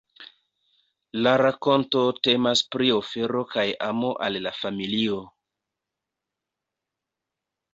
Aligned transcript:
La 1.25 1.33
rakonto 1.41 2.01
temas 2.27 2.63
pri 2.77 2.89
ofero 2.95 3.43
kaj 3.53 3.67
amo 3.91 4.09
al 4.29 4.41
la 4.47 4.55
familio. 4.61 5.23